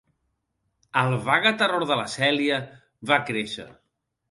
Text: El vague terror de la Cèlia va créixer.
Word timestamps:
El 1.01 1.17
vague 1.27 1.51
terror 1.59 1.85
de 1.91 1.99
la 2.01 2.07
Cèlia 2.15 2.59
va 3.13 3.23
créixer. 3.31 3.71